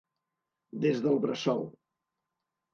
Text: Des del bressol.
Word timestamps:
Des 0.85 1.03
del 1.05 1.21
bressol. 1.27 1.63